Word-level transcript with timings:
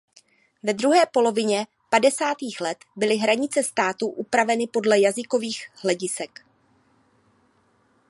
Ve 0.63 0.73
druhé 0.73 1.01
polovině 1.13 1.67
padesátých 1.89 2.61
let 2.61 2.77
byly 2.95 3.15
hranice 3.17 3.63
států 3.63 4.07
upraveny 4.07 4.67
podle 4.67 4.99
jazykových 4.99 5.67
hledisek. 5.81 6.39